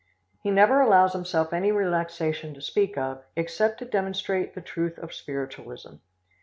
He 0.41 0.49
never 0.49 0.81
allows 0.81 1.13
himself 1.13 1.53
any 1.53 1.71
relaxation 1.71 2.55
to 2.55 2.61
speak 2.63 2.97
of, 2.97 3.23
except 3.35 3.77
to 3.77 3.85
demonstrate 3.85 4.55
the 4.55 4.61
truth 4.61 4.97
of 4.97 5.13
spiritualism. 5.13 5.97